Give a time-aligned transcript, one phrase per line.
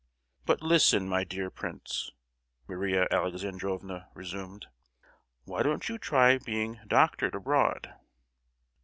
[0.47, 2.09] "But listen, my dear prince!"
[2.67, 4.65] Maria Alexandrovna resumed,
[5.43, 7.93] "why don't you try being doctored abroad?"